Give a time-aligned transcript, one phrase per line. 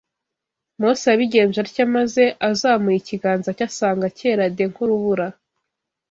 [0.79, 5.27] Mose yabigenje atyo maze azamuye ikiganza cye asanga cyera de nk’urubura!